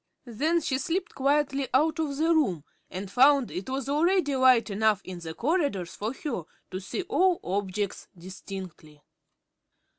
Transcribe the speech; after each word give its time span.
Then 0.25 0.61
she 0.61 0.79
slipped 0.79 1.13
quietly 1.13 1.67
out 1.75 1.99
of 1.99 2.17
the 2.17 2.33
room 2.33 2.63
and 2.89 3.11
found 3.11 3.51
it 3.51 3.69
was 3.69 3.87
already 3.87 4.35
light 4.35 4.71
enough 4.71 4.99
in 5.03 5.19
the 5.19 5.35
corridors 5.35 5.93
for 5.93 6.11
her 6.11 6.41
to 6.71 6.79
see 6.79 7.03
all 7.03 7.39
objects 7.43 8.07
distinctly. 8.17 9.03